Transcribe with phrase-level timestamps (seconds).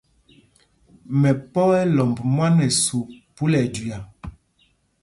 [1.19, 3.97] Mɛpɔ̄ ɛ́ lɔmb mwán ɛsûp phúla ɛjüia.